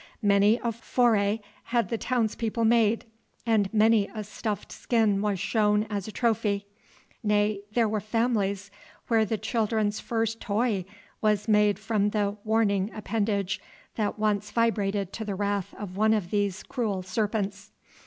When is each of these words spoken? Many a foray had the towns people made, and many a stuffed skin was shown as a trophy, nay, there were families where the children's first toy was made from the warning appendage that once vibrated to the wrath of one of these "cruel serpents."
Many 0.23 0.59
a 0.63 0.71
foray 0.71 1.41
had 1.65 1.89
the 1.89 1.97
towns 1.99 2.33
people 2.33 2.65
made, 2.65 3.05
and 3.45 3.71
many 3.71 4.09
a 4.15 4.23
stuffed 4.23 4.71
skin 4.71 5.21
was 5.21 5.39
shown 5.39 5.85
as 5.91 6.07
a 6.07 6.11
trophy, 6.11 6.65
nay, 7.21 7.61
there 7.73 7.87
were 7.87 7.99
families 7.99 8.71
where 9.09 9.25
the 9.25 9.37
children's 9.37 9.99
first 9.99 10.39
toy 10.41 10.85
was 11.21 11.47
made 11.47 11.77
from 11.77 12.09
the 12.09 12.35
warning 12.43 12.89
appendage 12.95 13.61
that 13.93 14.17
once 14.17 14.49
vibrated 14.49 15.13
to 15.13 15.23
the 15.23 15.35
wrath 15.35 15.71
of 15.77 15.95
one 15.97 16.15
of 16.15 16.31
these 16.31 16.63
"cruel 16.63 17.03
serpents." 17.03 17.69